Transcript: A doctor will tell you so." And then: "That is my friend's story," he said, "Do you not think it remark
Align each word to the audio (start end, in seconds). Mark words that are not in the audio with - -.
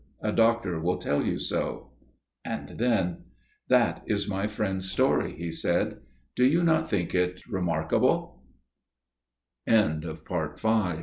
A 0.23 0.31
doctor 0.31 0.79
will 0.79 0.97
tell 0.97 1.23
you 1.23 1.37
so." 1.37 1.91
And 2.43 2.69
then: 2.79 3.25
"That 3.67 4.01
is 4.07 4.27
my 4.27 4.47
friend's 4.47 4.89
story," 4.89 5.31
he 5.35 5.51
said, 5.51 5.99
"Do 6.35 6.43
you 6.43 6.63
not 6.63 6.89
think 6.89 7.13
it 7.13 7.43
remark 7.47 7.93